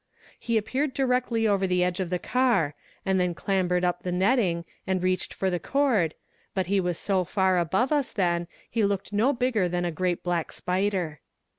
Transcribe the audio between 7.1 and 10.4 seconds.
far above us then he looked no bigger than a great